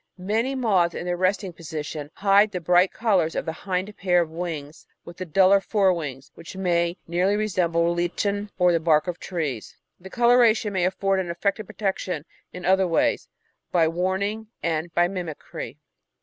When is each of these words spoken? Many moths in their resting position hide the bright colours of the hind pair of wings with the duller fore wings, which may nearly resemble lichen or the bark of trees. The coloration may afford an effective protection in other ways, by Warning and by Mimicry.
Many 0.17 0.55
moths 0.55 0.95
in 0.95 1.05
their 1.05 1.15
resting 1.15 1.53
position 1.53 2.09
hide 2.15 2.49
the 2.51 2.59
bright 2.59 2.91
colours 2.91 3.35
of 3.35 3.45
the 3.45 3.51
hind 3.51 3.95
pair 3.97 4.19
of 4.19 4.31
wings 4.31 4.87
with 5.05 5.17
the 5.17 5.27
duller 5.27 5.61
fore 5.61 5.93
wings, 5.93 6.31
which 6.33 6.55
may 6.57 6.97
nearly 7.05 7.35
resemble 7.35 7.95
lichen 7.95 8.49
or 8.57 8.71
the 8.71 8.79
bark 8.79 9.05
of 9.05 9.19
trees. 9.19 9.77
The 9.99 10.09
coloration 10.09 10.73
may 10.73 10.85
afford 10.85 11.19
an 11.19 11.29
effective 11.29 11.67
protection 11.67 12.25
in 12.51 12.65
other 12.65 12.87
ways, 12.87 13.27
by 13.71 13.87
Warning 13.87 14.47
and 14.63 14.91
by 14.95 15.07
Mimicry. 15.07 15.77